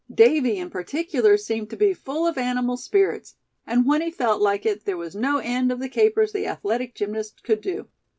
[0.11, 3.35] Davy in particular seemed to be full of animal spirits;
[3.67, 6.95] and when he felt like it, there was no end of the capers the athletic
[6.95, 7.85] gymnast could do.